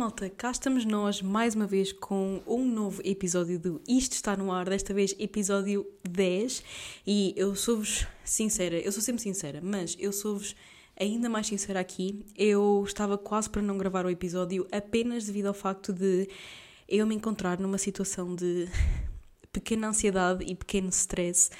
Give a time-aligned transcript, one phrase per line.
[0.00, 4.52] Malta, cá estamos nós mais uma vez com um novo episódio do Isto Está No
[4.52, 6.62] Ar, desta vez episódio 10.
[7.04, 10.54] E eu sou-vos sincera, eu sou sempre sincera, mas eu sou-vos
[10.96, 12.24] ainda mais sincera aqui.
[12.36, 16.28] Eu estava quase para não gravar o episódio apenas devido ao facto de
[16.88, 18.68] eu me encontrar numa situação de
[19.52, 21.50] pequena ansiedade e pequeno stress,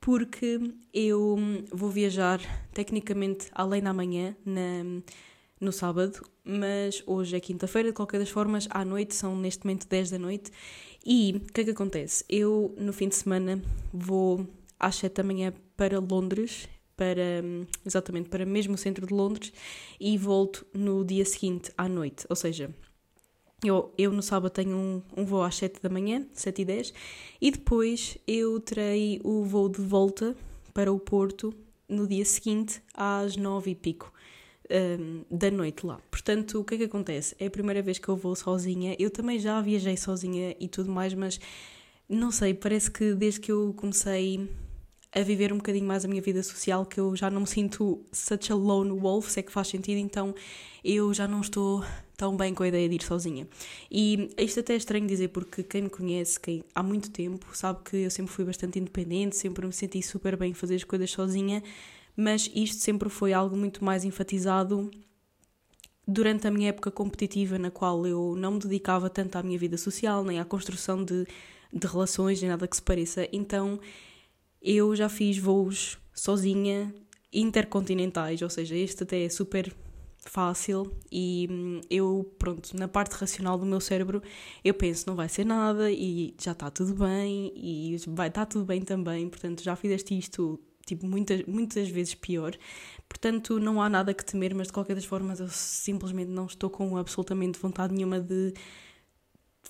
[0.00, 0.60] porque
[0.94, 1.36] eu
[1.72, 2.40] vou viajar
[2.72, 5.02] tecnicamente além da manhã, na
[5.60, 9.88] no sábado, mas hoje é quinta-feira, de qualquer das formas, à noite, são neste momento
[9.88, 10.50] 10 da noite.
[11.04, 12.24] E o que é que acontece?
[12.28, 14.46] Eu, no fim de semana, vou
[14.78, 17.42] às 7 da manhã para Londres, para
[17.84, 19.52] exatamente para mesmo o centro de Londres,
[19.98, 22.26] e volto no dia seguinte à noite.
[22.28, 22.74] Ou seja,
[23.64, 26.94] eu, eu no sábado tenho um, um voo às 7 da manhã, 7 e 10,
[27.40, 30.36] e depois eu terei o voo de volta
[30.72, 31.52] para o Porto
[31.88, 34.12] no dia seguinte às 9 e pico
[34.70, 36.00] um, da noite lá.
[36.10, 37.34] Portanto, o que é que acontece?
[37.38, 38.94] É a primeira vez que eu vou sozinha.
[38.98, 41.40] Eu também já viajei sozinha e tudo mais, mas
[42.08, 44.48] não sei, parece que desde que eu comecei
[45.12, 48.04] a viver um bocadinho mais a minha vida social, que eu já não me sinto
[48.12, 50.34] such a lone wolf, se é que faz sentido, então
[50.84, 51.82] eu já não estou
[52.16, 53.48] tão bem com a ideia de ir sozinha.
[53.90, 57.80] E isto até é estranho dizer, porque quem me conhece quem, há muito tempo sabe
[57.84, 61.62] que eu sempre fui bastante independente, sempre me senti super bem fazer as coisas sozinha,
[62.18, 64.90] mas isto sempre foi algo muito mais enfatizado
[66.04, 69.78] durante a minha época competitiva, na qual eu não me dedicava tanto à minha vida
[69.78, 71.24] social, nem à construção de,
[71.72, 73.28] de relações, nem nada que se pareça.
[73.32, 73.78] Então
[74.60, 76.92] eu já fiz voos sozinha,
[77.32, 79.72] intercontinentais, ou seja, este até é super
[80.26, 84.20] fácil e hum, eu, pronto, na parte racional do meu cérebro,
[84.64, 88.64] eu penso, não vai ser nada e já está tudo bem e vai estar tudo
[88.64, 90.58] bem também, portanto já fizeste isto
[90.88, 92.56] tipo, muitas, muitas vezes pior.
[93.08, 96.68] Portanto, não há nada que temer, mas de qualquer das formas eu simplesmente não estou
[96.70, 98.52] com absolutamente vontade nenhuma de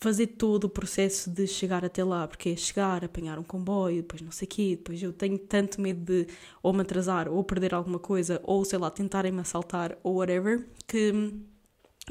[0.01, 4.23] fazer todo o processo de chegar até lá, porque é chegar, apanhar um comboio, depois
[4.23, 6.27] não sei o quê, depois eu tenho tanto medo de
[6.62, 11.33] ou me atrasar, ou perder alguma coisa, ou sei lá, tentarem-me assaltar, ou whatever, que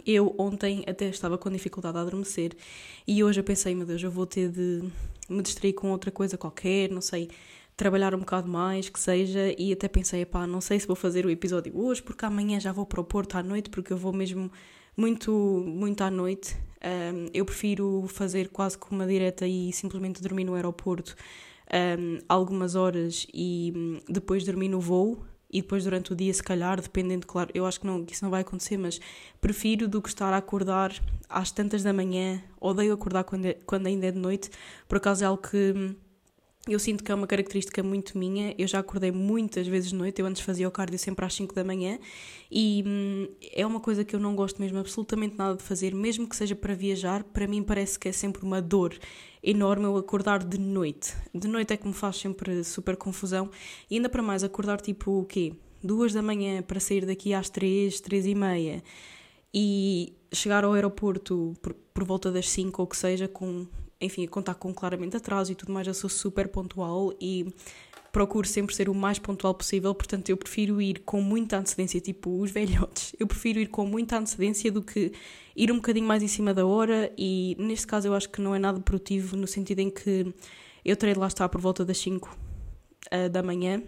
[0.06, 2.56] eu ontem até estava com dificuldade a adormecer
[3.08, 4.84] e hoje eu pensei, meu Deus, eu vou ter de
[5.30, 7.30] me distrair com outra coisa qualquer, não sei,
[7.78, 11.26] trabalhar um bocado mais, que seja, e até pensei, pá, não sei se vou fazer
[11.28, 14.12] o episódio hoje, porque amanhã já vou para o Porto à noite, porque eu vou
[14.12, 14.52] mesmo
[14.98, 16.58] muito, muito à noite.
[16.84, 21.16] Um, eu prefiro fazer quase que uma direta e simplesmente dormir no aeroporto
[22.00, 26.44] um, algumas horas e hum, depois dormir no voo e depois durante o dia, se
[26.44, 29.00] calhar, dependendo, claro, eu acho que, não, isso não vai acontecer, mas
[29.40, 30.94] prefiro do que estar a acordar
[31.30, 34.50] às tantas da manhã, odeio acordar quando, é, quando ainda é de noite,
[34.88, 35.96] por acaso é algo que hum,
[36.74, 38.54] eu sinto que é uma característica muito minha.
[38.58, 40.22] Eu já acordei muitas vezes de noite.
[40.22, 42.00] Eu antes fazia o cardio sempre às 5 da manhã
[42.52, 46.28] e hum, é uma coisa que eu não gosto mesmo absolutamente nada de fazer, mesmo
[46.28, 47.24] que seja para viajar.
[47.24, 48.98] Para mim parece que é sempre uma dor
[49.44, 51.16] enorme eu acordar de noite.
[51.34, 53.50] De noite é que me faz sempre super confusão.
[53.90, 55.54] E ainda para mais, acordar tipo o quê?
[55.84, 58.84] Duas da manhã para sair daqui às três, três e meia
[59.54, 63.66] e chegar ao aeroporto por, por volta das 5 ou que seja, com
[64.00, 67.54] enfim, contar com claramente atraso e tudo mais, eu sou super pontual e
[68.12, 72.42] procuro sempre ser o mais pontual possível, portanto eu prefiro ir com muita antecedência, tipo
[72.42, 75.12] os velhotes, eu prefiro ir com muita antecedência do que
[75.56, 78.56] ir um bocadinho mais em cima da hora e neste caso eu acho que não
[78.56, 80.34] é nada produtivo no sentido em que
[80.84, 82.36] eu terei de lá estar por volta das 5 uh,
[83.12, 83.84] eh, da manhã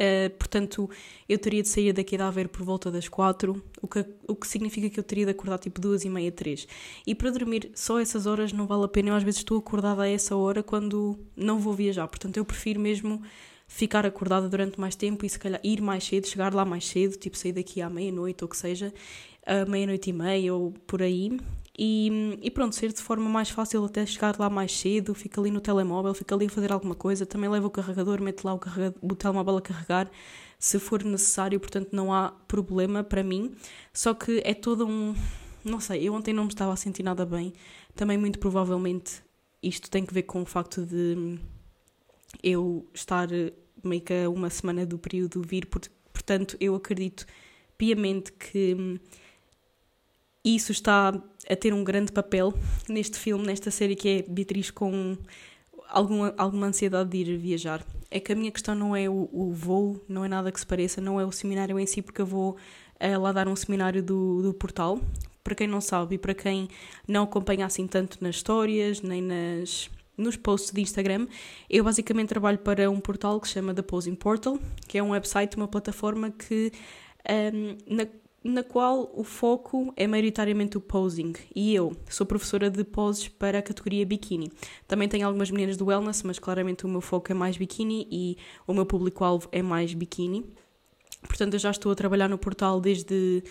[0.00, 0.88] Uh, portanto,
[1.28, 4.46] eu teria de sair daqui de Aveiro por volta das quatro, o que, o que
[4.46, 6.68] significa que eu teria de acordar tipo duas e meia, três.
[7.04, 9.08] E para dormir só essas horas não vale a pena.
[9.10, 12.06] Eu às vezes estou acordada a essa hora quando não vou viajar.
[12.06, 13.20] Portanto, eu prefiro mesmo
[13.66, 17.16] ficar acordada durante mais tempo e se calhar ir mais cedo, chegar lá mais cedo,
[17.16, 18.94] tipo sair daqui à meia-noite ou que seja,
[19.44, 21.38] à meia-noite e meia ou por aí,
[21.80, 25.48] e, e, pronto, ser de forma mais fácil até chegar lá mais cedo, fica ali
[25.48, 28.60] no telemóvel, fica ali a fazer alguma coisa, também leva o carregador, mete lá o,
[29.00, 30.10] o telemóvel a carregar,
[30.58, 33.54] se for necessário, portanto não há problema para mim,
[33.92, 35.14] só que é todo um...
[35.64, 37.52] não sei, eu ontem não me estava a sentir nada bem,
[37.94, 39.22] também muito provavelmente
[39.62, 41.38] isto tem que ver com o facto de
[42.42, 43.28] eu estar
[43.84, 47.24] meio que uma semana do período vir, portanto eu acredito
[47.76, 48.98] piamente que
[50.44, 51.12] isso está
[51.48, 52.52] a ter um grande papel
[52.88, 55.16] neste filme, nesta série que é Beatriz com
[55.88, 57.84] alguma, alguma ansiedade de ir viajar.
[58.10, 60.66] É que a minha questão não é o, o voo, não é nada que se
[60.66, 62.56] pareça, não é o seminário em si, porque eu vou
[63.00, 65.00] uh, lá dar um seminário do, do portal.
[65.42, 66.68] Para quem não sabe e para quem
[67.06, 71.26] não acompanha assim tanto nas histórias, nem nas, nos posts de Instagram,
[71.70, 75.10] eu basicamente trabalho para um portal que se chama The Posing Portal, que é um
[75.10, 76.70] website, uma plataforma que
[77.26, 78.06] um, ehm, na,
[78.42, 81.34] na qual o foco é maioritariamente o posing.
[81.54, 84.50] E eu sou professora de poses para a categoria bikini.
[84.86, 88.36] Também tenho algumas meninas do wellness, mas claramente o meu foco é mais bikini e
[88.66, 90.46] o meu público-alvo é mais bikini.
[91.22, 93.42] Portanto, eu já estou a trabalhar no portal desde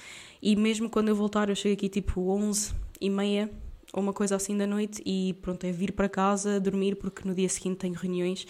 [0.43, 3.50] E mesmo quando eu voltar, eu chego aqui tipo 11 e meia
[3.95, 7.35] ou uma coisa assim da noite e pronto, é vir para casa, dormir, porque no
[7.35, 8.47] dia seguinte tenho reuniões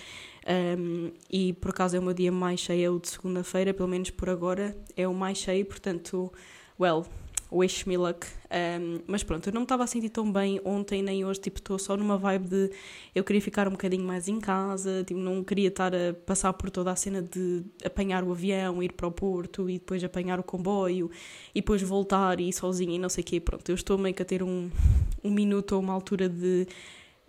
[0.76, 3.88] um, e por acaso é o meu dia mais cheio, é o de segunda-feira, pelo
[3.88, 6.32] menos por agora é o mais cheio, portanto,
[6.80, 7.06] well,
[7.50, 8.26] wish me luck.
[8.50, 11.58] Um, mas pronto, eu não me estava a sentir tão bem ontem nem hoje, tipo,
[11.58, 12.70] estou só numa vibe de
[13.14, 16.70] eu queria ficar um bocadinho mais em casa, tipo, não queria estar a passar por
[16.70, 20.42] toda a cena de apanhar o avião, ir para o Porto e depois apanhar o
[20.42, 21.10] comboio
[21.54, 23.40] e depois voltar e ir sozinha e não sei o quê.
[23.40, 24.70] Pronto, eu estou meio que a ter um,
[25.22, 26.66] um minuto ou uma altura de.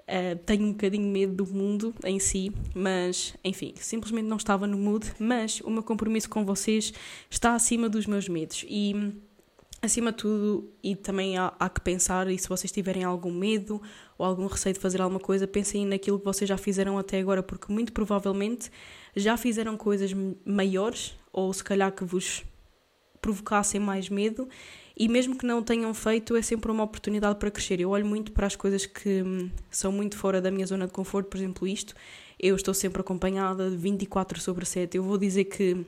[0.10, 4.76] Uh, tenho um bocadinho medo do mundo em si, mas enfim, simplesmente não estava no
[4.76, 5.06] mood.
[5.20, 6.92] Mas o meu compromisso com vocês
[7.30, 9.14] está acima dos meus medos e
[9.82, 13.82] acima de tudo, e também há, há, que pensar, e se vocês tiverem algum medo
[14.18, 17.42] ou algum receio de fazer alguma coisa, pensem naquilo que vocês já fizeram até agora,
[17.42, 18.70] porque muito provavelmente
[19.16, 20.14] já fizeram coisas
[20.46, 22.44] maiores, ou se calhar que vos
[23.22, 24.48] provocassem mais medo,
[24.98, 27.80] e mesmo que não tenham feito, é sempre uma oportunidade para crescer.
[27.80, 30.92] Eu olho muito para as coisas que hum, são muito fora da minha zona de
[30.92, 31.96] conforto, por exemplo, isto.
[32.38, 34.98] Eu estou sempre acompanhada 24 sobre 7.
[34.98, 35.86] Eu vou dizer que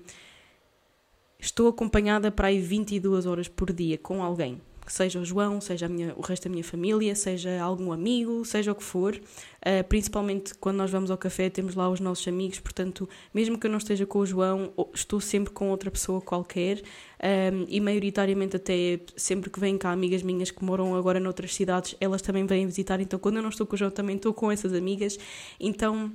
[1.41, 4.61] estou acompanhada para aí 22 horas por dia com alguém.
[4.87, 8.75] Seja o João, seja minha, o resto da minha família, seja algum amigo, seja o
[8.75, 9.15] que for.
[9.15, 13.67] Uh, principalmente quando nós vamos ao café, temos lá os nossos amigos, portanto, mesmo que
[13.67, 16.79] eu não esteja com o João, estou sempre com outra pessoa qualquer.
[16.79, 16.81] Um,
[17.21, 21.95] ah, e maioritariamente, até sempre que vêm cá amigas minhas que moram agora noutras cidades,
[22.01, 22.99] elas também vêm visitar.
[22.99, 25.17] Então, quando eu não estou com o João, também estou com essas amigas.
[25.59, 26.11] Então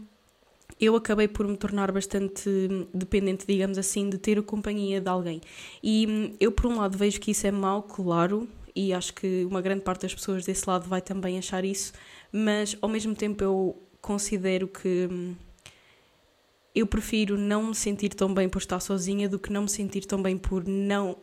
[0.81, 2.49] eu acabei por me tornar bastante
[2.93, 5.40] dependente, digamos assim, de ter a companhia de alguém.
[5.82, 9.46] E hum, eu, por um lado, vejo que isso é mau, claro, e acho que
[9.46, 11.93] uma grande parte das pessoas desse lado vai também achar isso,
[12.31, 15.34] mas ao mesmo tempo eu considero que hum,
[16.75, 20.05] eu prefiro não me sentir tão bem por estar sozinha do que não me sentir
[20.05, 21.17] tão bem por não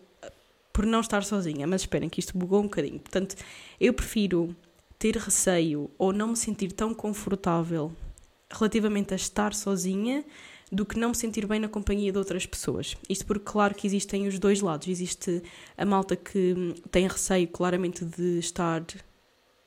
[0.74, 1.68] por não estar sozinha.
[1.68, 3.00] Mas esperem que isto bugou um bocadinho.
[3.00, 3.36] Portanto,
[3.80, 4.56] eu prefiro
[4.98, 7.92] ter receio ou não me sentir tão confortável
[8.54, 10.24] relativamente a estar sozinha
[10.74, 12.98] do que não me sentir bem na companhia de outras pessoas.
[13.08, 14.88] Isto porque, claro, que existem os dois lados.
[14.88, 15.44] Existe
[15.78, 18.84] a malta que tem receio, claramente, de estar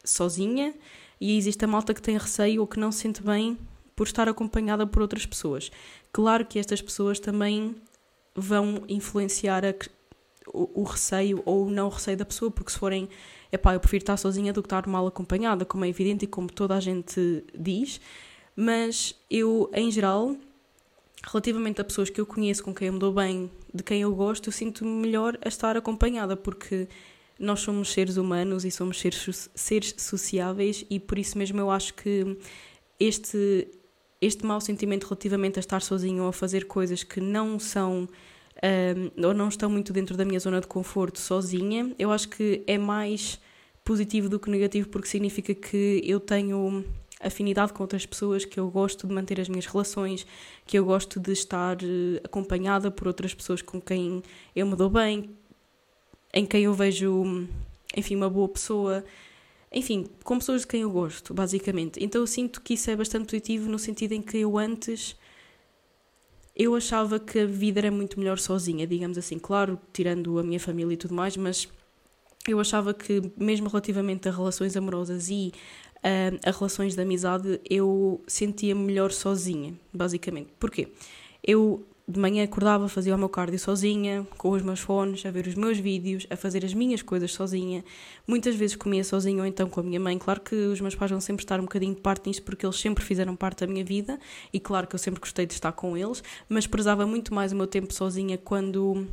[0.04, 0.74] sozinha,
[1.20, 3.56] e existe a malta que tem receio ou que não se sente bem
[3.94, 5.70] por estar acompanhada por outras pessoas.
[6.12, 7.76] Claro que estas pessoas também
[8.34, 9.74] vão influenciar a,
[10.52, 13.08] o, o, receio ou o não receio da pessoa, porque se forem,
[13.50, 16.50] epá, eu prefiro estar sozinha do que estar mal acompanhada, como é evidente e como
[16.50, 18.00] toda a gente diz
[18.56, 20.34] mas eu, em geral,
[21.22, 24.14] relativamente a pessoas que eu conheço, com quem eu me dou bem, de quem eu
[24.14, 26.88] gosto, eu sinto-me melhor a estar acompanhada, porque
[27.38, 31.92] nós somos seres humanos e somos seres, seres sociáveis e por isso mesmo eu acho
[31.94, 32.38] que
[32.98, 33.68] este,
[34.20, 38.08] este mau sentimento relativamente a estar sozinho ou a fazer coisas que não são
[38.62, 42.62] um, ou não estão muito dentro da minha zona de conforto sozinha, eu acho que
[42.66, 43.38] é mais
[43.84, 46.84] positivo do que negativo porque significa que eu tenho
[47.20, 50.26] afinidade com outras pessoas, que eu gosto de manter as minhas relações,
[50.66, 54.22] que eu gosto de estar eh, acompanhada por outras pessoas com quem
[54.54, 55.30] eu me dou bem,
[56.32, 57.48] em quem eu vejo,
[57.96, 59.04] enfim, uma boa pessoa.
[59.72, 62.02] Enfim, com pessoas de quem eu gosto, basicamente.
[62.02, 65.16] Então eu sinto que isso é bastante positivo no sentido em que eu antes
[66.56, 70.58] eu achava que a vida era muito melhor sozinha, digamos assim, claro, tirando a minha
[70.58, 71.68] família e tudo mais, mas
[72.48, 75.52] eu achava que mesmo relativamente a relações amorosas e
[76.06, 80.50] uh, a relações de amizade, eu sentia-me melhor sozinha, basicamente.
[80.58, 80.88] Porquê?
[81.42, 85.48] Eu de manhã acordava, fazia o meu cardio sozinha, com os meus fones, a ver
[85.48, 87.84] os meus vídeos, a fazer as minhas coisas sozinha.
[88.24, 90.16] Muitas vezes comia sozinha ou então com a minha mãe.
[90.16, 92.76] Claro que os meus pais vão sempre estar um bocadinho de parte nisto porque eles
[92.76, 94.20] sempre fizeram parte da minha vida
[94.52, 97.56] e claro que eu sempre gostei de estar com eles, mas prezava muito mais o
[97.56, 99.04] meu tempo sozinha quando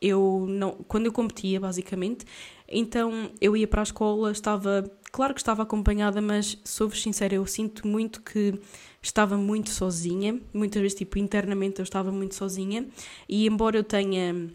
[0.00, 2.24] eu não, quando eu competia basicamente.
[2.68, 7.44] Então eu ia para a escola, estava Claro que estava acompanhada, mas sou-vos sincera, eu
[7.44, 8.54] sinto muito que
[9.02, 10.40] estava muito sozinha.
[10.54, 12.86] Muitas vezes, tipo, internamente eu estava muito sozinha.
[13.28, 14.48] E embora eu tenha,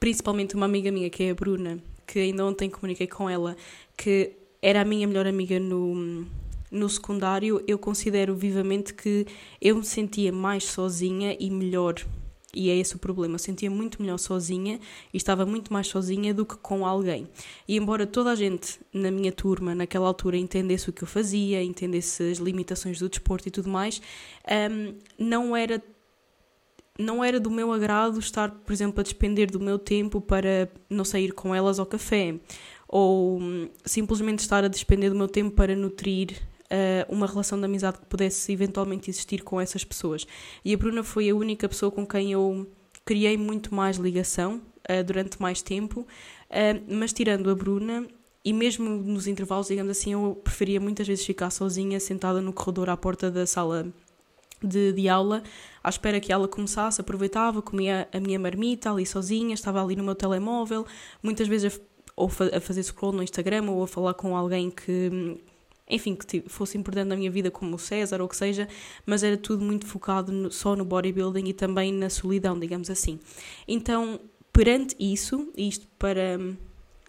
[0.00, 3.56] principalmente uma amiga minha, que é a Bruna, que ainda ontem comuniquei com ela,
[3.94, 6.26] que era a minha melhor amiga no,
[6.70, 9.26] no secundário, eu considero vivamente que
[9.60, 11.94] eu me sentia mais sozinha e melhor.
[12.54, 13.34] E é esse o problema.
[13.34, 14.80] Eu sentia muito melhor sozinha
[15.12, 17.28] e estava muito mais sozinha do que com alguém.
[17.66, 21.62] E embora toda a gente na minha turma, naquela altura, entendesse o que eu fazia,
[21.62, 24.00] entendesse as limitações do desporto e tudo mais,
[24.70, 25.82] um, não era
[26.98, 31.04] não era do meu agrado estar, por exemplo, a despender do meu tempo para não
[31.04, 32.34] sair com elas ao café
[32.88, 36.36] ou hum, simplesmente estar a despender do meu tempo para nutrir
[36.70, 40.26] uh, uma relação de amizade que pudesse eventualmente existir com essas pessoas.
[40.64, 42.66] E a Bruna foi a única pessoa com quem eu
[43.04, 48.06] criei muito mais ligação uh, durante mais tempo, uh, mas tirando a Bruna.
[48.44, 52.88] E mesmo nos intervalos, digamos assim, eu preferia muitas vezes ficar sozinha, sentada no corredor
[52.88, 53.92] à porta da sala
[54.62, 55.42] de, de aula,
[55.82, 60.04] à espera que ela começasse, aproveitava, comia a minha marmita ali sozinha, estava ali no
[60.04, 60.86] meu telemóvel,
[61.22, 61.80] muitas vezes a,
[62.16, 65.38] ou a fazer scroll no Instagram ou a falar com alguém que,
[65.88, 68.68] enfim, que fosse importante na minha vida, como o César ou o que seja,
[69.06, 73.18] mas era tudo muito focado no, só no bodybuilding e também na solidão, digamos assim.
[73.66, 74.20] Então,
[74.52, 76.38] perante isso, isto para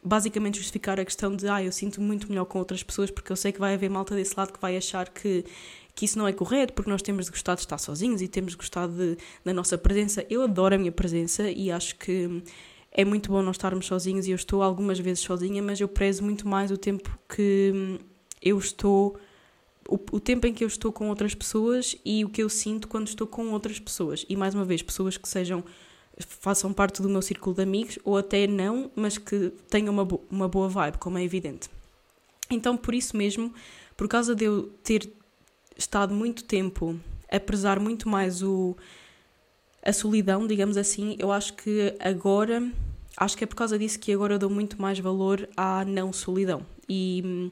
[0.04, 3.36] basicamente justificar a questão de ah, eu sinto muito melhor com outras pessoas porque eu
[3.36, 5.44] sei que vai haver malta desse lado que vai achar que
[6.00, 8.52] que isso não é correto, porque nós temos de gostar de estar sozinhos e temos
[8.52, 10.26] de gostar de, da nossa presença.
[10.30, 12.42] Eu adoro a minha presença e acho que
[12.90, 16.24] é muito bom nós estarmos sozinhos e eu estou algumas vezes sozinha, mas eu prezo
[16.24, 18.00] muito mais o tempo que
[18.42, 19.18] eu estou.
[19.88, 22.88] O, o tempo em que eu estou com outras pessoas e o que eu sinto
[22.88, 24.26] quando estou com outras pessoas.
[24.30, 25.64] E mais uma vez, pessoas que sejam
[26.20, 30.22] façam parte do meu círculo de amigos ou até não, mas que tenham uma, bo
[30.30, 31.70] uma boa vibe, como é evidente.
[32.50, 33.54] Então, por isso mesmo,
[33.96, 35.10] por causa de eu ter
[35.78, 37.00] estado muito tempo
[37.32, 38.76] a prezar muito mais o,
[39.84, 42.70] a solidão, digamos assim, eu acho que agora,
[43.16, 46.66] acho que é por causa disso que agora dou muito mais valor à não solidão.
[46.88, 47.52] E hum,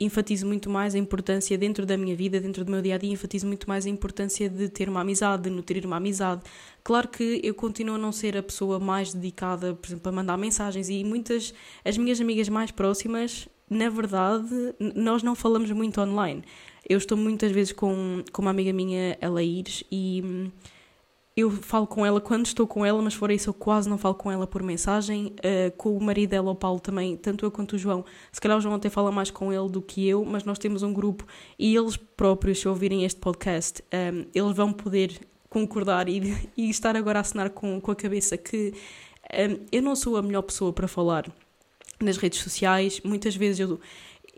[0.00, 3.12] enfatizo muito mais a importância dentro da minha vida, dentro do meu dia a dia,
[3.12, 6.42] enfatizo muito mais a importância de ter uma amizade, de nutrir uma amizade.
[6.82, 10.38] Claro que eu continuo a não ser a pessoa mais dedicada, por exemplo, a mandar
[10.38, 11.52] mensagens e muitas,
[11.84, 16.42] as minhas amigas mais próximas, na verdade, nós não falamos muito online.
[16.88, 20.50] Eu estou muitas vezes com, com uma amiga minha, a Laís, e hum,
[21.40, 24.14] eu falo com ela quando estou com ela, mas fora isso eu quase não falo
[24.14, 25.34] com ela por mensagem.
[25.38, 28.04] Uh, com o marido dela, o Paulo, também, tanto eu quanto o João.
[28.32, 30.82] Se calhar o João até fala mais com ele do que eu, mas nós temos
[30.82, 31.26] um grupo
[31.58, 36.96] e eles próprios, se ouvirem este podcast, um, eles vão poder concordar e, e estar
[36.96, 38.72] agora a assinar com, com a cabeça que
[39.32, 41.30] um, eu não sou a melhor pessoa para falar
[42.00, 43.00] nas redes sociais.
[43.04, 43.80] Muitas vezes eu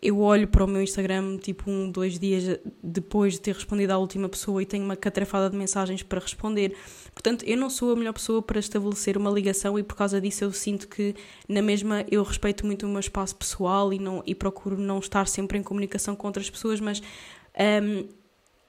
[0.02, 3.98] eu olho para o meu Instagram tipo um, dois dias depois de ter respondido à
[3.98, 6.76] última pessoa e tenho uma catrafada de mensagens para responder.
[7.14, 10.42] Portanto, eu não sou a melhor pessoa para estabelecer uma ligação e por causa disso
[10.42, 11.14] eu sinto que
[11.48, 15.28] na mesma eu respeito muito o meu espaço pessoal e, não, e procuro não estar
[15.28, 17.00] sempre em comunicação com outras pessoas, mas
[17.56, 18.08] um,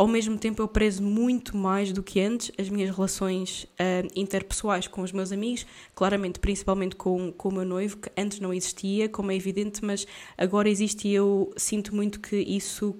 [0.03, 4.85] ao mesmo tempo eu prezo muito mais do que antes as minhas relações uh, interpessoais
[4.85, 9.07] com os meus amigos, claramente, principalmente com, com o meu noivo, que antes não existia,
[9.07, 10.05] como é evidente, mas
[10.37, 12.93] agora existe e eu sinto muito que isso,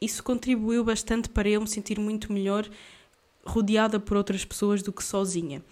[0.00, 2.66] isso contribuiu bastante para eu me sentir muito melhor
[3.44, 5.62] rodeada por outras pessoas do que sozinha.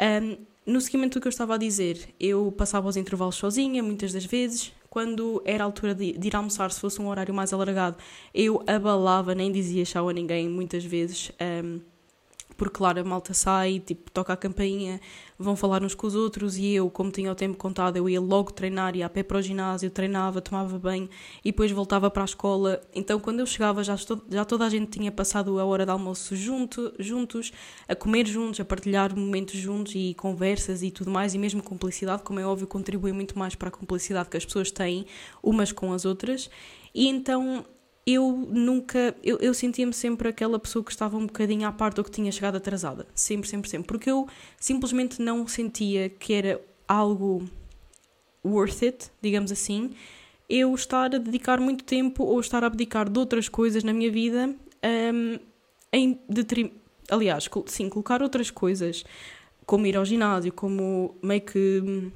[0.00, 4.14] Um, no seguimento do que eu estava a dizer, eu passava os intervalos sozinha, muitas
[4.14, 7.52] das vezes, quando era a altura de, de, ir almoçar, se fosse um horário mais
[7.52, 7.98] alargado,
[8.32, 11.30] eu abalava, nem dizia tchau a ninguém muitas vezes.
[11.38, 11.80] Um,
[12.56, 15.00] porque claro, a malta sai, tipo, toca a campainha,
[15.38, 18.20] vão falar uns com os outros e eu, como tinha o tempo contado, eu ia
[18.20, 21.08] logo treinar, ia a pé para o ginásio, treinava, tomava banho
[21.44, 22.80] e depois voltava para a escola.
[22.94, 25.90] Então, quando eu chegava, já, estou, já toda a gente tinha passado a hora de
[25.90, 27.52] almoço junto, juntos,
[27.88, 32.22] a comer juntos, a partilhar momentos juntos e conversas e tudo mais, e mesmo cumplicidade,
[32.22, 35.06] como é óbvio, contribui muito mais para a cumplicidade que as pessoas têm
[35.42, 36.48] umas com as outras.
[36.94, 37.64] E então
[38.06, 42.04] eu nunca, eu, eu sentia-me sempre aquela pessoa que estava um bocadinho à parte ou
[42.04, 44.28] que tinha chegado atrasada, sempre, sempre, sempre, porque eu
[44.60, 47.44] simplesmente não sentia que era algo
[48.44, 49.90] worth it, digamos assim,
[50.48, 54.10] eu estar a dedicar muito tempo ou estar a abdicar de outras coisas na minha
[54.10, 54.54] vida
[55.12, 55.38] um,
[55.92, 56.70] em detrim...
[57.10, 59.04] aliás, sim, colocar outras coisas
[59.64, 62.12] como ir ao ginásio, como meio que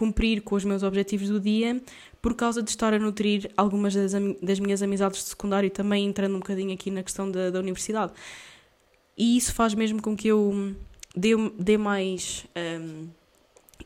[0.00, 1.78] cumprir com os meus objetivos do dia
[2.22, 6.36] por causa de estar a nutrir algumas das, das minhas amizades de secundário também entrando
[6.36, 8.10] um bocadinho aqui na questão da, da universidade.
[9.14, 10.74] E isso faz mesmo com que eu
[11.14, 13.08] dê, dê mais um,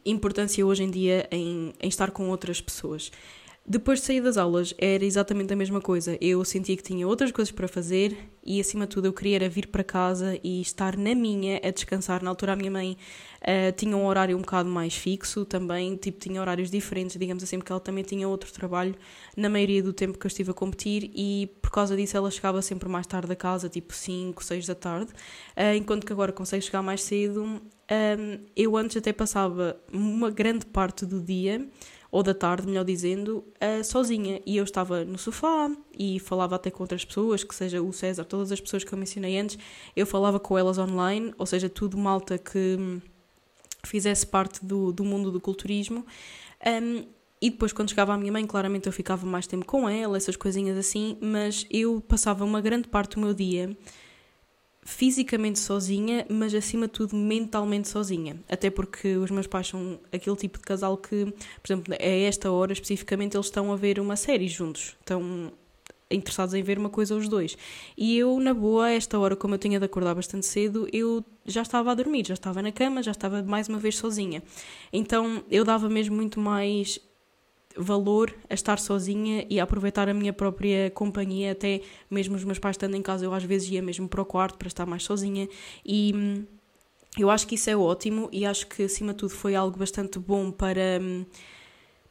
[0.06, 3.10] importância hoje em dia em, em estar com outras pessoas.
[3.66, 6.18] Depois de sair das aulas era exatamente a mesma coisa.
[6.20, 9.48] Eu sentia que tinha outras coisas para fazer e, acima de tudo, eu queria era
[9.48, 12.22] vir para casa e estar na minha a descansar.
[12.22, 12.94] Na altura, a minha mãe
[13.40, 17.56] uh, tinha um horário um bocado mais fixo também, tipo, tinha horários diferentes, digamos assim,
[17.56, 18.94] porque ela também tinha outro trabalho
[19.34, 22.60] na maioria do tempo que eu estive a competir e, por causa disso, ela chegava
[22.60, 25.10] sempre mais tarde a casa, tipo 5, 6 da tarde,
[25.56, 27.62] uh, enquanto que agora consegue chegar mais cedo.
[27.90, 31.66] Um, eu antes até passava uma grande parte do dia
[32.14, 34.40] ou da tarde, melhor dizendo, uh, sozinha.
[34.46, 35.68] E eu estava no sofá
[35.98, 38.96] e falava até com outras pessoas, que seja o César, todas as pessoas que eu
[38.96, 39.58] mencionei antes,
[39.96, 43.00] eu falava com elas online, ou seja, tudo malta que hum,
[43.82, 46.06] fizesse parte do, do mundo do culturismo.
[46.64, 47.04] Um,
[47.42, 50.36] e depois, quando chegava a minha mãe, claramente eu ficava mais tempo com ela, essas
[50.36, 53.76] coisinhas assim, mas eu passava uma grande parte do meu dia
[54.84, 58.36] fisicamente sozinha, mas acima de tudo mentalmente sozinha.
[58.48, 62.50] Até porque os meus pais são aquele tipo de casal que, por exemplo, a esta
[62.50, 64.96] hora especificamente, eles estão a ver uma série juntos.
[65.00, 65.52] Estão
[66.10, 67.56] interessados em ver uma coisa os dois.
[67.96, 71.24] E eu, na boa, a esta hora, como eu tinha de acordar bastante cedo, eu
[71.44, 74.42] já estava a dormir, já estava na cama, já estava mais uma vez sozinha.
[74.92, 77.00] Então eu dava mesmo muito mais
[77.76, 82.58] valor a estar sozinha e a aproveitar a minha própria companhia, até mesmo os meus
[82.58, 85.02] pais estando em casa, eu às vezes ia mesmo para o quarto para estar mais
[85.02, 85.48] sozinha.
[85.84, 86.44] E hum,
[87.18, 90.18] eu acho que isso é ótimo e acho que acima de tudo foi algo bastante
[90.18, 91.24] bom para, hum,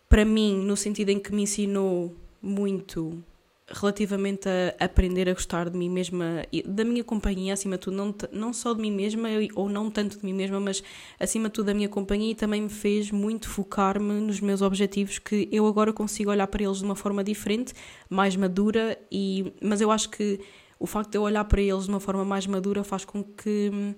[0.09, 3.23] para mim, no sentido em que me ensinou muito
[3.67, 8.15] relativamente a aprender a gostar de mim mesma, da minha companhia, acima de tudo, não,
[8.31, 10.83] não só de mim mesma, ou não tanto de mim mesma, mas
[11.19, 15.17] acima de tudo da minha companhia, e também me fez muito focar-me nos meus objetivos,
[15.19, 17.73] que eu agora consigo olhar para eles de uma forma diferente,
[18.09, 20.39] mais madura, e, mas eu acho que
[20.83, 23.95] o facto de eu olhar para eles de uma forma mais madura faz com que.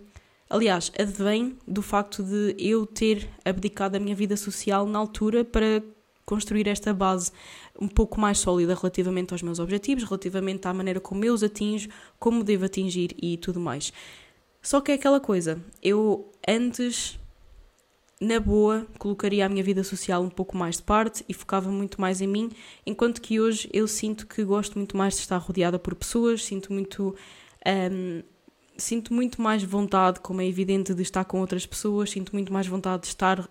[0.47, 5.81] Aliás, advém do facto de eu ter abdicado da minha vida social na altura para
[6.25, 7.31] construir esta base
[7.79, 11.89] um pouco mais sólida relativamente aos meus objetivos, relativamente à maneira como eu os atinjo,
[12.19, 13.93] como devo atingir e tudo mais.
[14.61, 17.19] Só que é aquela coisa, eu antes,
[18.19, 22.01] na boa, colocaria a minha vida social um pouco mais de parte e focava muito
[22.01, 22.49] mais em mim,
[22.85, 26.73] enquanto que hoje eu sinto que gosto muito mais de estar rodeada por pessoas, sinto
[26.73, 27.15] muito.
[27.91, 28.23] Um,
[28.77, 32.67] sinto muito mais vontade, como é evidente, de estar com outras pessoas, sinto muito mais
[32.67, 33.47] vontade de estar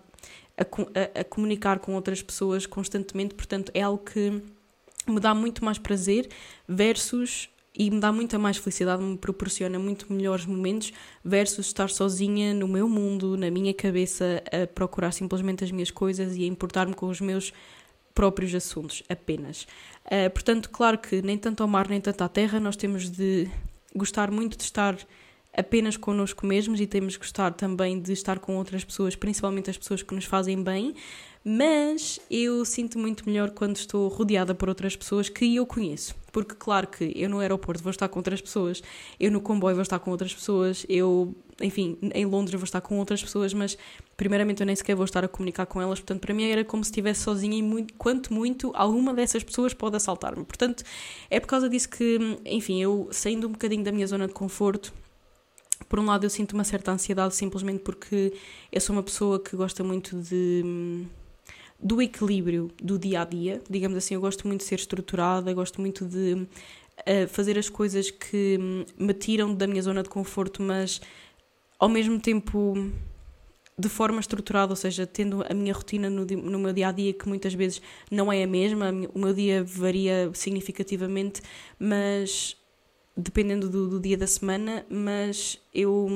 [0.57, 4.41] a, a, a comunicar com outras pessoas constantemente, portanto é algo que
[5.07, 6.29] me dá muito mais prazer
[6.67, 12.53] versus e me dá muita mais felicidade, me proporciona muito melhores momentos versus estar sozinha
[12.53, 16.93] no meu mundo, na minha cabeça, a procurar simplesmente as minhas coisas e a importar-me
[16.93, 17.51] com os meus
[18.13, 19.67] próprios assuntos apenas.
[20.05, 23.49] Uh, portanto, claro que nem tanto ao mar nem tanto à terra, nós temos de
[23.93, 24.97] gostar muito de estar
[25.55, 29.77] apenas connosco mesmos e temos que gostar também de estar com outras pessoas, principalmente as
[29.77, 30.93] pessoas que nos fazem bem,
[31.47, 36.15] mas eu sinto muito melhor quando estou rodeada por outras pessoas que eu conheço.
[36.31, 38.81] Porque, claro que eu no aeroporto vou estar com outras pessoas,
[39.19, 42.97] eu no comboio vou estar com outras pessoas, eu, enfim, em Londres vou estar com
[42.97, 43.77] outras pessoas, mas
[44.17, 46.83] primeiramente eu nem sequer vou estar a comunicar com elas, portanto, para mim era como
[46.83, 50.43] se estivesse sozinha e, muito, quanto muito, alguma dessas pessoas pode assaltar-me.
[50.43, 50.83] Portanto,
[51.29, 54.91] é por causa disso que, enfim, eu saindo um bocadinho da minha zona de conforto,
[55.89, 58.33] por um lado eu sinto uma certa ansiedade simplesmente porque
[58.71, 61.05] eu sou uma pessoa que gosta muito de
[61.79, 65.81] do equilíbrio do dia a dia, digamos assim, eu gosto muito de ser estruturada, gosto
[65.81, 68.57] muito de uh, fazer as coisas que
[68.97, 71.01] me tiram da minha zona de conforto, mas
[71.77, 72.91] ao mesmo tempo
[73.77, 77.13] de forma estruturada, ou seja, tendo a minha rotina no, no meu dia a dia
[77.13, 81.41] que muitas vezes não é a mesma, o meu dia varia significativamente,
[81.77, 82.55] mas
[83.15, 86.09] dependendo do, do, dia da semana, mas eu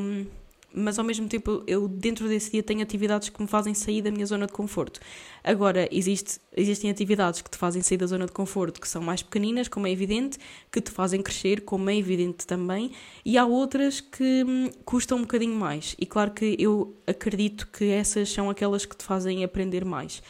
[0.72, 4.12] mas ao mesmo tempo eu dentro desse dia tenho atividades que me fazem sair da
[4.12, 5.00] minha zona de conforto.
[5.44, 9.24] Agora, existe, existem atividades que te fazem sair da zona de conforto que são mais
[9.24, 10.38] pequeninas, como é evidente,
[10.72, 12.92] que te fazem crescer, como é evidente também,
[13.26, 15.96] e há outras que hum, custam um bocadinho mais.
[15.98, 20.22] E claro que eu acredito que essas são aquelas que te fazem aprender mais.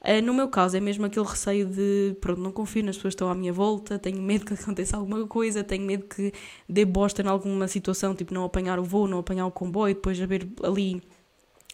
[0.00, 3.16] Uh, no meu caso, é mesmo aquele receio de, pronto, não confio nas pessoas que
[3.16, 6.32] estão à minha volta, tenho medo que aconteça alguma coisa, tenho medo que
[6.68, 10.20] dê bosta em alguma situação, tipo não apanhar o voo, não apanhar o comboio, depois
[10.20, 11.02] haver ali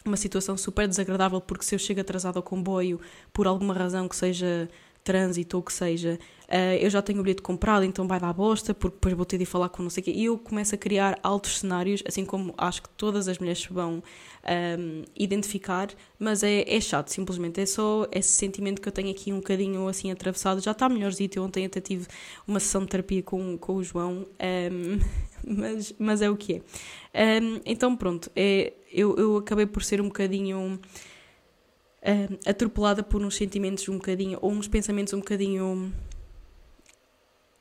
[0.05, 3.01] uma situação super desagradável, porque se eu chego atrasado ao comboio
[3.33, 4.69] por alguma razão que seja
[5.05, 8.73] trânsito ou que seja, uh, eu já tenho o bilhete comprado, então vai dar bosta,
[8.73, 10.13] porque depois vou ter de falar com não sei o quê.
[10.13, 14.03] E eu começo a criar altos cenários, assim como acho que todas as mulheres vão
[14.79, 17.61] um, identificar, mas é, é chato, simplesmente.
[17.61, 20.61] É só esse sentimento que eu tenho aqui um bocadinho assim atravessado.
[20.61, 22.07] Já está melhorzito, eu ontem até tive
[22.47, 24.27] uma sessão de terapia com, com o João,
[24.73, 25.01] um,
[25.47, 26.63] mas, mas é o que
[27.15, 27.41] é.
[27.43, 30.81] Um, então pronto, é, eu, eu acabei por ser um bocadinho
[32.03, 35.93] uh, atropelada por uns sentimentos um bocadinho, ou uns pensamentos um bocadinho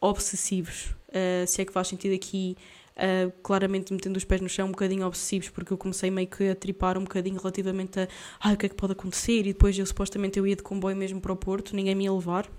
[0.01, 2.57] obsessivos, uh, se é que faz sentido aqui,
[2.97, 6.49] uh, claramente metendo os pés no chão, um bocadinho obsessivos, porque eu comecei meio que
[6.49, 8.07] a tripar um bocadinho relativamente a
[8.39, 10.95] ah, o que é que pode acontecer, e depois eu supostamente eu ia de comboio
[10.95, 12.49] mesmo para o Porto, ninguém me ia levar.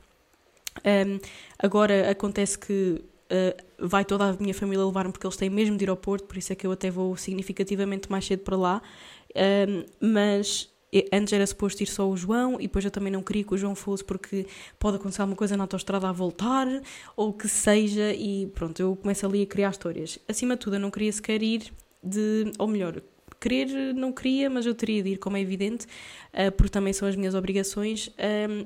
[0.85, 1.21] Um,
[1.59, 5.85] agora acontece que uh, vai toda a minha família levar-me porque eles têm mesmo de
[5.85, 8.83] ir ao Porto, por isso é que eu até vou significativamente mais cedo para lá.
[9.37, 10.74] Um, mas
[11.13, 13.57] antes era suposto ir só o João e depois eu também não queria que o
[13.57, 14.47] João fosse porque
[14.79, 16.67] pode acontecer alguma coisa na autostrada a voltar
[17.17, 20.19] ou que seja e pronto, eu começo ali a criar histórias.
[20.29, 23.03] Acima de tudo, eu não queria sequer ir de, ou melhor,
[23.45, 25.87] querer não queria, mas eu teria de ir, como é evidente,
[26.33, 28.11] uh, porque também são as minhas obrigações.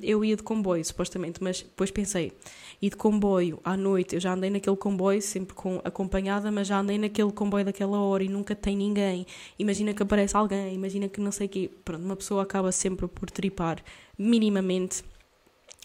[0.03, 2.33] Eu ia de comboio, supostamente, mas depois pensei,
[2.81, 6.79] ir de comboio à noite, eu já andei naquele comboio, sempre com, acompanhada, mas já
[6.79, 9.27] andei naquele comboio daquela hora e nunca tem ninguém.
[9.59, 11.71] Imagina que aparece alguém, imagina que não sei o quê.
[11.85, 13.83] Pronto, uma pessoa acaba sempre por tripar,
[14.17, 15.03] minimamente,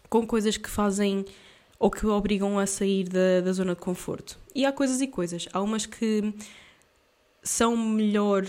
[0.09, 1.25] com coisas que fazem
[1.79, 4.39] ou que obrigam a sair da, da zona de conforto.
[4.55, 5.49] E há coisas e coisas.
[5.51, 6.33] Há umas que
[7.43, 8.45] são melhor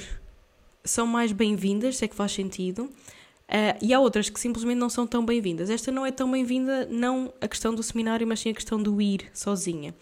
[0.85, 4.91] são mais bem-vindas, se é que faz sentido, uh, e há outras que simplesmente não
[4.91, 5.71] são tão bem-vindas.
[5.71, 9.01] Esta não é tão bem-vinda, não a questão do seminário, mas sim a questão do
[9.01, 9.95] ir sozinha.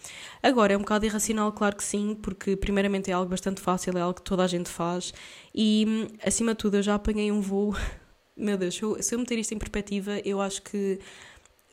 [0.42, 4.00] Agora, é um bocado irracional, claro que sim, porque primeiramente é algo bastante fácil, é
[4.00, 5.14] algo que toda a gente faz,
[5.54, 7.76] e acima de tudo eu já apanhei um voo.
[8.36, 10.98] Meu Deus, se eu, se eu meter isto em perspectiva, eu acho que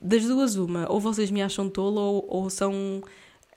[0.02, 3.02] das duas, uma, ou vocês me acham tolo ou, ou são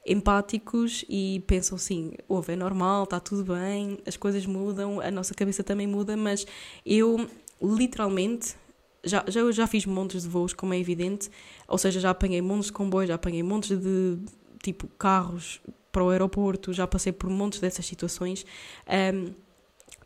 [0.06, 5.34] empáticos e pensam assim, ouve, é normal, está tudo bem, as coisas mudam, a nossa
[5.34, 6.46] cabeça também muda, mas
[6.84, 7.28] eu
[7.60, 8.56] literalmente
[9.04, 11.30] já, já, já fiz montes de voos, como é evidente,
[11.68, 14.18] ou seja, já apanhei montes de comboios, já apanhei montes de
[14.62, 15.60] tipo carros
[15.90, 18.46] para o aeroporto, já passei por montes dessas situações.
[18.88, 19.32] Um,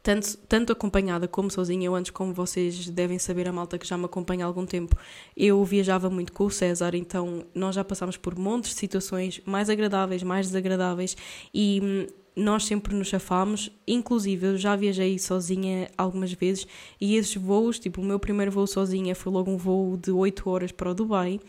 [0.02, 1.86] tanto, tanto acompanhada como sozinha.
[1.86, 4.96] Eu antes, como vocês devem saber, a malta que já me acompanha há algum tempo,
[5.36, 9.68] eu viajava muito com o César, então nós já passámos por montes de situações mais
[9.68, 11.16] agradáveis, mais desagradáveis
[11.52, 16.66] e hum, nós sempre nos chafámos, inclusive eu já viajei sozinha algumas vezes
[17.00, 20.48] e esses voos, tipo o meu primeiro voo sozinha foi logo um voo de 8
[20.48, 21.40] horas para o Dubai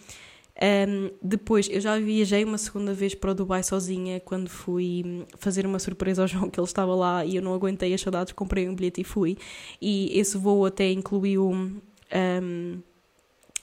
[0.60, 5.66] um, depois, eu já viajei uma segunda vez para o Dubai sozinha quando fui fazer
[5.66, 8.68] uma surpresa ao João, que ele estava lá e eu não aguentei as saudades, comprei
[8.68, 9.38] um bilhete e fui.
[9.82, 12.82] E esse voo até incluiu um,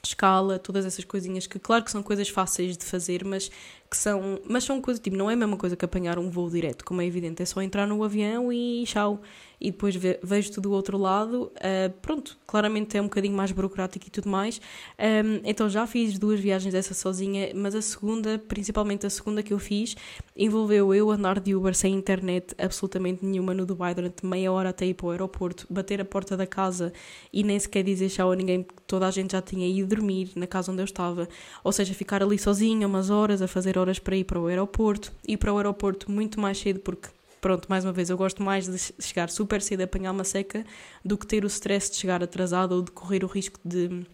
[0.05, 3.51] escala, todas essas coisinhas que, claro que são coisas fáceis de fazer, mas
[3.91, 6.51] que são, mas são coisas, tipo, não é a mesma coisa que apanhar um voo
[6.51, 9.23] direto, como é evidente, é só entrar no avião e tchau
[9.65, 13.51] e depois ve vejo tudo do outro lado, uh, pronto, claramente é um bocadinho mais
[13.51, 14.61] burocrático e tudo mais.
[14.99, 19.53] Um, então já fiz duas viagens dessa sozinha, mas a segunda, principalmente a segunda que
[19.53, 19.97] eu fiz,
[20.37, 24.87] envolveu eu andar de Uber sem internet absolutamente nenhuma no Dubai durante meia hora até
[24.87, 26.93] ir para o aeroporto, bater a porta da casa
[27.33, 30.31] e nem sequer dizer tchau a ninguém, porque toda a gente já tinha ido dormir
[30.35, 31.29] na casa onde eu estava.
[31.63, 35.13] Ou seja, ficar ali sozinha umas horas, a fazer horas para ir para o aeroporto,
[35.27, 37.09] ir para o aeroporto muito mais cedo porque
[37.41, 40.65] pronto, mais uma vez, eu gosto mais de chegar super cedo a apanhar uma seca
[41.05, 44.07] do que ter o stress de chegar atrasado ou de correr o risco de,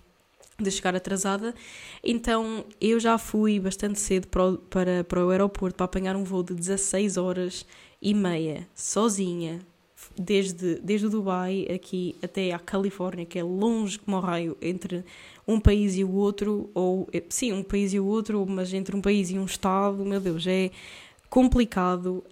[0.58, 1.54] de chegar atrasada.
[2.02, 6.24] Então eu já fui bastante cedo para o, para, para o aeroporto para apanhar um
[6.24, 7.64] voo de 16 horas
[8.02, 9.60] e meia, sozinha,
[10.16, 15.04] desde, desde o Dubai aqui até à Califórnia, que é longe como o raio entre
[15.46, 19.00] um país e o outro, ou sim, um país e o outro, mas entre um
[19.00, 20.70] país e um estado, meu Deus, é
[21.28, 22.24] complicado.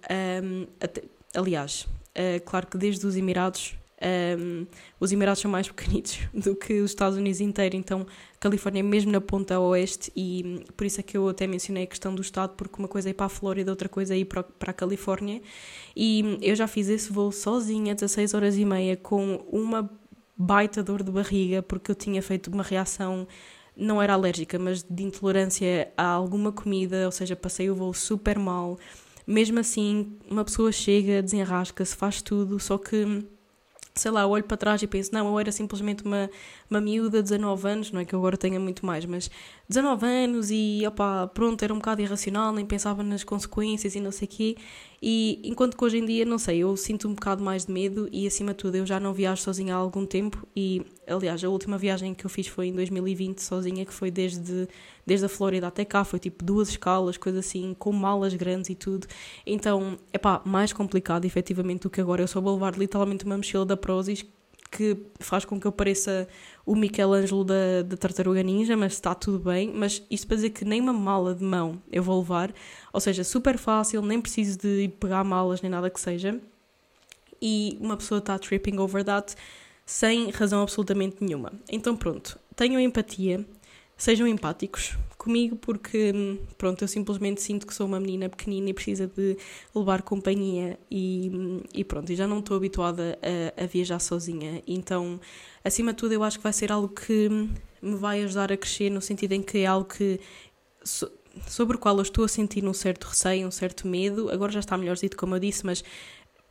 [0.43, 1.03] Um, até,
[1.33, 4.65] aliás, uh, claro que desde os Emirados, um,
[4.99, 8.05] os Emirados são mais pequenitos do que os Estados Unidos inteiro, então
[8.39, 11.87] Califórnia é mesmo na ponta oeste e por isso é que eu até mencionei a
[11.87, 14.25] questão do estado, porque uma coisa é ir para a Flórida, outra coisa é ir
[14.25, 15.41] para, para a Califórnia.
[15.95, 19.89] E eu já fiz esse voo sozinha, 16 horas e meia, com uma
[20.37, 23.27] baita dor de barriga, porque eu tinha feito uma reação
[23.75, 28.37] não era alérgica, mas de intolerância a alguma comida, ou seja, passei o voo super
[28.37, 28.77] mal.
[29.25, 33.25] Mesmo assim, uma pessoa chega, desenrasca-se, faz tudo, só que
[33.99, 36.29] sei lá, olho para trás e penso, não, eu era simplesmente uma,
[36.69, 39.29] uma miúda de 19 anos, não é que eu agora tenha muito mais, mas
[39.67, 44.11] 19 anos e, opá, pronto, era um bocado irracional, nem pensava nas consequências e não
[44.11, 44.55] sei o quê,
[45.01, 48.09] e enquanto que hoje em dia, não sei, eu sinto um bocado mais de medo
[48.11, 51.49] e, acima de tudo, eu já não viajo sozinha há algum tempo e, aliás, a
[51.49, 54.67] última viagem que eu fiz foi em 2020 sozinha, que foi desde,
[55.09, 58.75] desde a Flórida até cá, foi tipo duas escalas, coisa assim, com malas grandes e
[58.75, 59.07] tudo,
[59.45, 63.35] então, é pá, mais complicado, efetivamente, do que agora, eu só vou levar literalmente uma
[63.35, 64.23] mochila da Prozis
[64.71, 66.27] que faz com que eu pareça
[66.63, 69.71] o Michelangelo da, da Tartaruga Ninja, mas está tudo bem.
[69.73, 72.53] Mas isto para dizer que nem uma mala de mão eu vou levar,
[72.93, 76.39] ou seja, super fácil, nem preciso de pegar malas nem nada que seja.
[77.41, 79.35] E uma pessoa está tripping over that
[79.85, 81.51] sem razão absolutamente nenhuma.
[81.67, 83.43] Então pronto, tenham empatia,
[83.99, 89.05] sejam empáticos comigo porque, pronto, eu simplesmente sinto que sou uma menina pequenina e precisa
[89.05, 89.37] de
[89.75, 94.63] levar companhia e, e pronto, e já não estou habituada a, a, viajar sozinha.
[94.65, 95.19] Então,
[95.63, 97.29] acima de tudo, eu acho que vai ser algo que
[97.81, 100.21] me vai ajudar a crescer no sentido em que é algo que
[100.81, 101.11] so,
[101.45, 104.31] sobre o qual eu estou a sentir um certo receio, um certo medo.
[104.31, 105.83] Agora já está melhorzito, como eu disse, mas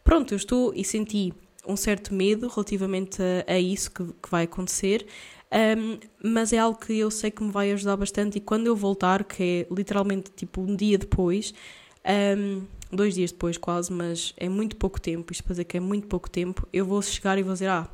[0.05, 1.33] pronto, eu estou e senti
[1.67, 5.07] um certo medo relativamente a, a isso que, que vai acontecer.
[5.51, 8.77] Um, mas é algo que eu sei que me vai ajudar bastante e quando eu
[8.77, 11.55] voltar, que é literalmente tipo um dia depois,
[12.37, 15.81] um, dois dias depois quase, mas é muito pouco tempo, isto para dizer que é
[15.81, 17.89] muito pouco tempo, eu vou chegar e vou dizer, ah,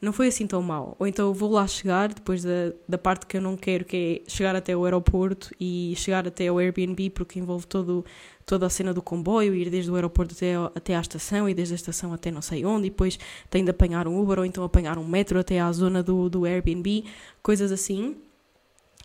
[0.00, 0.94] não foi assim tão mal.
[0.98, 4.22] Ou então eu vou lá chegar, depois da, da parte que eu não quero, que
[4.26, 8.04] é chegar até o aeroporto e chegar até o Airbnb, porque envolve todo,
[8.44, 11.74] toda a cena do comboio, ir desde o aeroporto até, até à estação e desde
[11.74, 14.62] a estação até não sei onde, e depois tem de apanhar um Uber ou então
[14.62, 17.04] apanhar um metro até à zona do, do Airbnb,
[17.42, 18.16] coisas assim.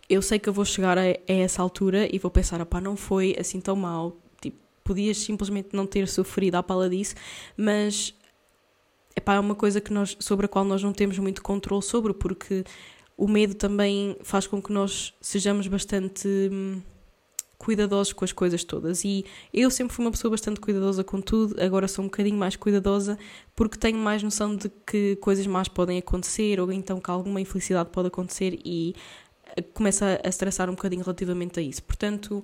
[0.10, 2.97] Eu sei que eu vou chegar a, a essa altura e vou pensar, pá, não
[2.97, 7.15] foi assim tão mal, tipo, podias simplesmente não ter sofrido à pala disso,
[7.56, 8.13] mas
[9.15, 12.13] epá, é uma coisa que nós, sobre a qual nós não temos muito controle sobre,
[12.13, 12.63] porque
[13.17, 16.82] o medo também faz com que nós sejamos bastante hum,
[17.62, 19.06] cuidadosos com as coisas todas.
[19.06, 22.56] E eu sempre fui uma pessoa bastante cuidadosa com tudo, agora sou um bocadinho mais
[22.56, 23.19] cuidadosa
[23.56, 27.89] porque tenho mais noção de que coisas más podem acontecer ou então que alguma infelicidade
[27.91, 28.95] pode acontecer e
[29.56, 31.84] eh, começo a estressar um bocadinho relativamente a isso.
[31.84, 32.43] Portanto,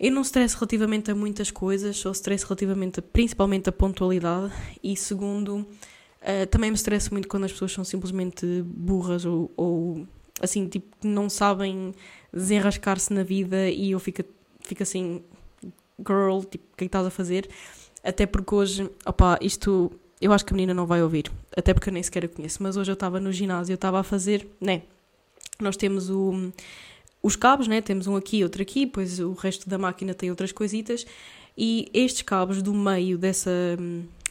[0.00, 4.50] eu não estresso relativamente a muitas coisas, só estresso relativamente a, principalmente a pontualidade
[4.82, 10.06] e segundo, uh, também me estresso muito quando as pessoas são simplesmente burras ou, ou
[10.40, 11.94] assim, tipo, não sabem
[12.32, 14.24] desenrascar-se na vida e eu fico,
[14.60, 15.22] fico assim,
[15.98, 17.50] girl, tipo, o que é que estás a fazer?
[18.02, 21.90] Até porque hoje, opá, isto eu acho que a menina não vai ouvir, até porque
[21.90, 24.46] eu nem sequer a conheço, mas hoje eu estava no ginásio, eu estava a fazer,
[24.58, 24.82] né?
[25.60, 26.50] Nós temos o
[27.22, 27.80] os cabos, né?
[27.80, 31.06] Temos um aqui, outro aqui, pois o resto da máquina tem outras coisitas.
[31.56, 33.50] E estes cabos do meio dessa.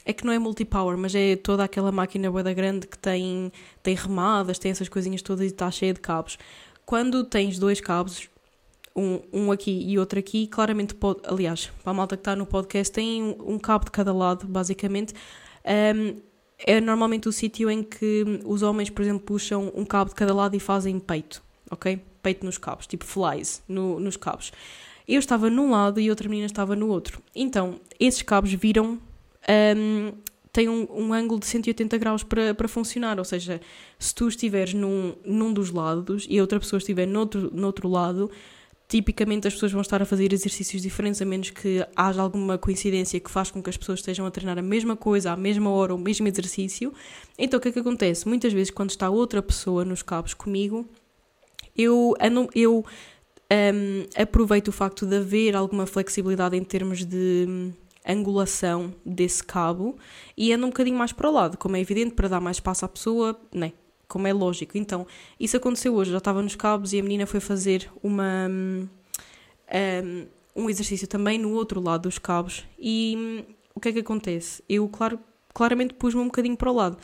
[0.06, 3.52] É que não é multipower, mas é toda aquela máquina boeda grande que tem,
[3.84, 6.40] tem remadas, tem essas coisinhas todas e está cheia de cabos.
[6.84, 8.28] Quando tens dois cabos,
[8.96, 11.20] um, um aqui e outro aqui, claramente pode.
[11.26, 14.48] Aliás, para a malta que está no podcast, tem um, um cabo de cada lado,
[14.48, 15.14] basicamente.
[15.96, 16.20] Um,
[16.66, 20.34] é normalmente o sítio em que os homens, por exemplo, puxam um cabo de cada
[20.34, 22.02] lado e fazem peito, ok?
[22.22, 24.52] Peito nos cabos, tipo flies no, nos cabos.
[25.08, 27.22] Eu estava num lado e outra menina estava no outro.
[27.36, 29.00] Então, esses cabos viram.
[29.50, 30.12] Um,
[30.52, 33.62] têm um, um, ângulo de 180 graus para, para funcionar, ou seja,
[33.98, 37.68] se tu estiveres num, num dos lados e a outra pessoa estiver no outro, no
[37.68, 38.30] outro lado,
[38.88, 43.20] tipicamente as pessoas vão estar a fazer exercícios diferentes, a menos que haja alguma coincidência
[43.20, 45.94] que faz com que as pessoas estejam a treinar a mesma coisa, à mesma hora,
[45.94, 46.92] o mesmo exercício.
[47.38, 48.28] Então o que é que acontece?
[48.28, 50.90] Muitas vezes, quando está outra pessoa nos cabos comigo,
[51.80, 52.16] eu,
[52.54, 52.86] eu
[53.52, 57.74] um, aproveito o facto de haver alguma flexibilidade em termos de hum,
[58.06, 59.98] angulação desse cabo
[60.38, 62.86] e ando um bocadinho mais para o lado, como é evidente, para dar mais espaço
[62.86, 63.72] à pessoa, né?
[64.08, 64.78] Como é lógico.
[64.78, 65.06] Então,
[65.40, 66.12] isso aconteceu hoje.
[66.12, 68.88] Já estava nos cabos e a menina foi fazer uma, um,
[70.04, 72.66] hum, um exercício também no outro lado dos cabos.
[72.78, 74.64] E um, o que é que acontece?
[74.68, 75.20] Eu, claro,
[75.54, 76.98] claramente pus-me um bocadinho para o lado.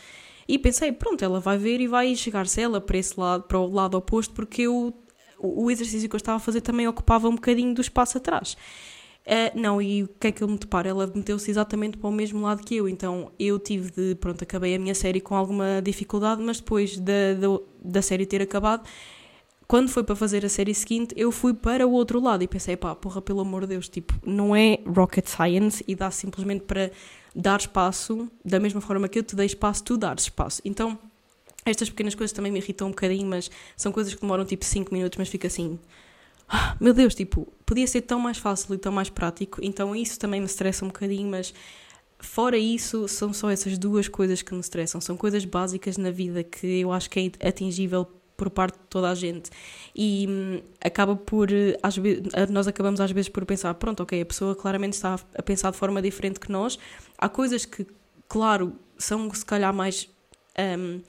[0.47, 3.71] E pensei, pronto, ela vai ver e vai chegar-se ela para esse lado, para o
[3.71, 4.93] lado oposto, porque eu,
[5.39, 8.55] o exercício que eu estava a fazer também ocupava um bocadinho do espaço atrás.
[9.25, 10.87] Uh, não, e o que é que eu me deparo?
[10.87, 14.75] Ela meteu-se exatamente para o mesmo lado que eu, então eu tive de, pronto, acabei
[14.75, 18.87] a minha série com alguma dificuldade, mas depois da, da, da série ter acabado,
[19.67, 22.77] quando foi para fazer a série seguinte, eu fui para o outro lado e pensei,
[22.77, 26.91] pá, porra, pelo amor de Deus, tipo, não é rocket science e dá simplesmente para
[27.35, 30.61] dar espaço, da mesma forma que eu te dei espaço, tu dares espaço.
[30.63, 30.97] Então,
[31.65, 34.93] estas pequenas coisas também me irritam um bocadinho, mas são coisas que demoram tipo 5
[34.93, 35.79] minutos, mas fica assim.
[36.47, 40.19] Ah, meu Deus, tipo, podia ser tão mais fácil e tão mais prático, então isso
[40.19, 41.53] também me estressa um bocadinho, mas
[42.19, 45.01] fora isso, são só essas duas coisas que me estressam.
[45.01, 49.09] São coisas básicas na vida que eu acho que é atingível por parte de toda
[49.09, 49.49] a gente.
[49.95, 51.49] E hum, acaba por,
[51.81, 55.43] às vezes, nós acabamos às vezes por pensar, pronto, ok, a pessoa claramente está a
[55.43, 56.77] pensar de forma diferente que nós.
[57.17, 57.85] Há coisas que,
[58.27, 60.09] claro, são se calhar mais
[60.79, 61.01] hum,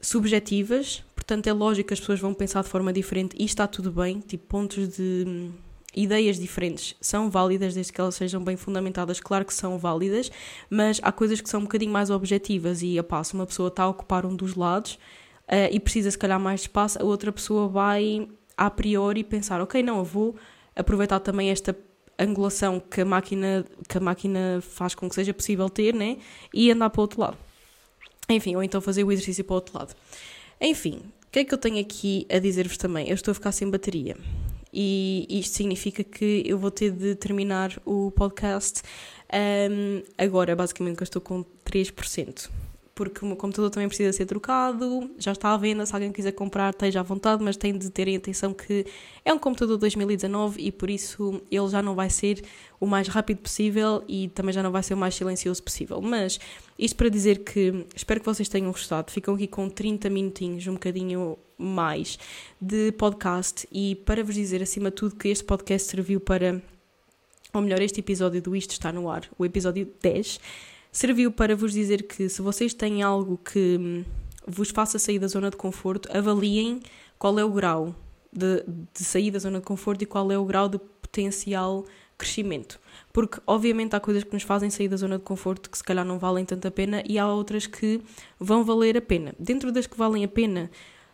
[0.00, 3.90] subjetivas, portanto é lógico que as pessoas vão pensar de forma diferente e está tudo
[3.90, 5.52] bem, tipo, pontos de hum,
[5.94, 10.30] ideias diferentes são válidas desde que elas sejam bem fundamentadas, claro que são válidas,
[10.68, 13.84] mas há coisas que são um bocadinho mais objetivas e a passo uma pessoa está
[13.84, 14.98] a ocupar um dos lados
[15.48, 19.82] uh, e precisa se calhar mais espaço, a outra pessoa vai a priori pensar, ok,
[19.82, 20.36] não, eu vou
[20.76, 21.76] aproveitar também esta
[22.18, 26.18] angulação que a máquina, que a máquina faz com que seja possível ter, né?
[26.52, 27.36] E andar para o outro lado.
[28.28, 29.94] Enfim, ou então fazer o exercício para o outro lado.
[30.60, 33.08] Enfim, o que é que eu tenho aqui a dizer-vos também?
[33.08, 34.16] Eu estou a ficar sem bateria.
[34.72, 38.82] E isto significa que eu vou ter de terminar o podcast
[39.32, 42.50] um, agora, basicamente, que eu estou com 3%
[42.94, 46.32] porque o meu computador também precisa ser trocado, já está à venda, se alguém quiser
[46.32, 48.86] comprar, esteja à vontade, mas tem de terem atenção que
[49.24, 52.44] é um computador de 2019 e por isso ele já não vai ser
[52.78, 56.00] o mais rápido possível e também já não vai ser o mais silencioso possível.
[56.00, 56.38] Mas
[56.78, 60.74] isto para dizer que espero que vocês tenham gostado, ficam aqui com 30 minutinhos, um
[60.74, 62.16] bocadinho mais
[62.60, 66.62] de podcast e para vos dizer acima de tudo que este podcast serviu para,
[67.52, 70.38] ou melhor, este episódio do Isto está no ar, o episódio 10
[70.94, 74.04] serviu para vos dizer que se vocês têm algo que hum,
[74.46, 76.80] vos faça sair da zona de conforto, avaliem
[77.18, 77.94] qual é o grau
[78.32, 81.84] de, de sair da zona de conforto e qual é o grau de potencial
[82.16, 82.78] crescimento.
[83.12, 86.04] Porque, obviamente, há coisas que nos fazem sair da zona de conforto que se calhar
[86.04, 88.00] não valem tanto a pena e há outras que
[88.38, 89.34] vão valer a pena.
[89.36, 90.70] Dentro das que valem a pena,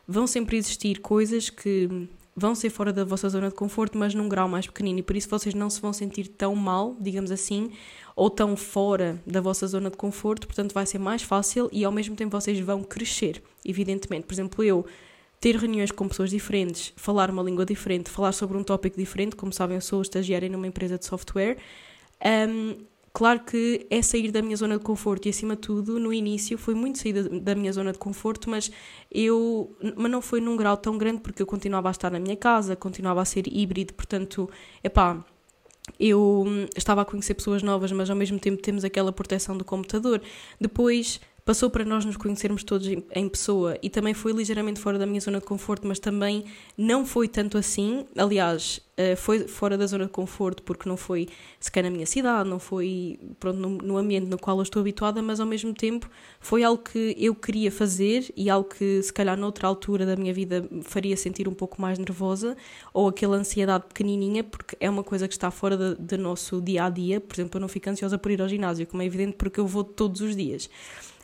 [0.07, 4.14] vão sempre existir coisas que hum, vão ser fora da vossa zona de conforto, mas
[4.14, 7.31] num grau mais pequenino, e por isso vocês não se vão sentir tão mal, digamos
[7.31, 7.71] assim,
[8.16, 11.93] ou tão fora da vossa zona de conforto, portanto vai ser mais fácil e ao
[11.93, 14.27] mesmo tempo vocês vão crescer, evidentemente.
[14.27, 14.87] Por exemplo, eu
[15.40, 19.53] ter reuniões com pessoas diferentes, falar uma língua diferente, falar sobre um tópico diferente, como
[19.53, 21.57] sabem, eu sou estagiária numa empresa de software.
[22.23, 22.77] Um,
[23.12, 26.57] Claro que é sair da minha zona de conforto e, acima de tudo, no início
[26.57, 28.70] foi muito sair da, minha zona de conforto, mas
[29.11, 32.37] eu mas não foi num grau tão grande porque eu continuava a estar na minha
[32.37, 34.49] casa, continuava a ser híbrido, portanto,
[34.85, 35.25] epá,
[35.99, 36.44] eu
[36.77, 40.23] estava a conhecer pessoas novas, mas ao mesmo tempo temos aquela proteção do computador.
[40.61, 45.07] Depois passou para nós nos conhecermos todos em, pessoa e também foi ligeiramente fora da
[45.07, 46.44] minha zona de conforto, mas também
[46.76, 48.05] não foi tanto assim.
[48.16, 52.48] Aliás, eh, foi fora da zona de conforto porque não foi sequer na minha cidade,
[52.48, 56.62] não foi pronto, no, ambiente no qual eu estou habituada, mas ao mesmo tempo foi
[56.62, 60.68] algo que eu queria fazer e algo que se calhar noutra altura da minha vida
[60.83, 62.57] faria sentir um pouco mais nervosa
[62.92, 66.90] ou aquela ansiedade pequenininha, porque é uma coisa que está fora do nosso dia a
[66.90, 67.20] dia.
[67.20, 69.66] Por exemplo, eu não fico ansiosa por ir ao ginásio, como é evidente, porque eu
[69.66, 70.68] vou todos os dias.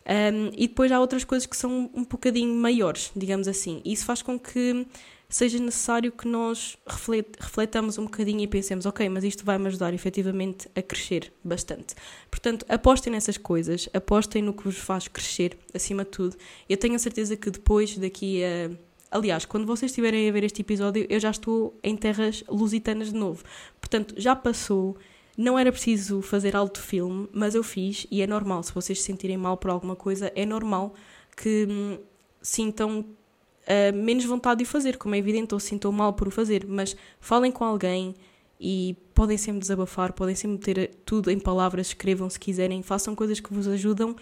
[0.07, 3.83] Um, e depois há outras coisas que são um bocadinho maiores, digamos assim.
[3.85, 4.87] E isso faz com que
[5.29, 9.67] seja necessário que nós reflet, refletamos um bocadinho e pensemos, ok, mas isto vai me
[9.67, 11.95] ajudar efetivamente a crescer bastante.
[12.31, 16.37] Portanto, apostem nessas coisas, apostem no que vos faz crescer, acima de tudo.
[16.69, 18.71] Eu tenho a certeza que depois, daqui a.
[19.09, 23.19] Aliás, quando vocês estiverem a ver este episódio, eu já estou em terras lusitanas de
[23.19, 23.43] novo.
[23.81, 24.97] Portanto, já passou
[25.37, 28.63] não era preciso fazer alto filme, mas eu fiz e é normal.
[28.63, 30.95] Se vocês se sentirem mal por alguma coisa, é normal
[31.37, 31.99] que hum,
[32.41, 36.31] sintam uh, menos vontade de o fazer, como é evidente, ou sintam mal por o
[36.31, 36.67] fazer.
[36.67, 38.15] Mas falem com alguém
[38.59, 43.39] e podem sempre desabafar, podem sempre ter tudo em palavras, escrevam se quiserem, façam coisas
[43.39, 44.17] que vos ajudam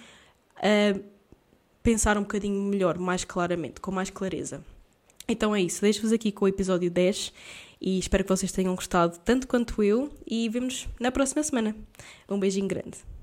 [0.56, 0.98] a
[1.82, 4.64] pensar um bocadinho melhor, mais claramente, com mais clareza.
[5.28, 7.32] Então é isso, deixo-vos aqui com o episódio 10
[7.84, 11.76] e espero que vocês tenham gostado tanto quanto eu e vemos na próxima semana.
[12.26, 13.13] Um beijinho grande.